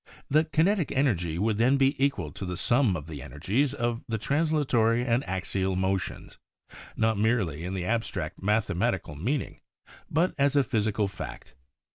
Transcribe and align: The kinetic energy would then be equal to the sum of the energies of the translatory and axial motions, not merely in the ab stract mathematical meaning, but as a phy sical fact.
The 0.31 0.45
kinetic 0.45 0.91
energy 0.93 1.37
would 1.37 1.57
then 1.57 1.77
be 1.77 1.95
equal 2.03 2.31
to 2.31 2.43
the 2.43 2.57
sum 2.57 2.97
of 2.97 3.05
the 3.05 3.21
energies 3.21 3.71
of 3.71 4.01
the 4.07 4.17
translatory 4.17 5.05
and 5.05 5.23
axial 5.29 5.75
motions, 5.75 6.39
not 6.95 7.19
merely 7.19 7.63
in 7.63 7.75
the 7.75 7.85
ab 7.85 8.01
stract 8.01 8.41
mathematical 8.41 9.13
meaning, 9.13 9.59
but 10.09 10.33
as 10.39 10.55
a 10.55 10.63
phy 10.63 10.79
sical 10.79 11.07
fact. 11.07 11.53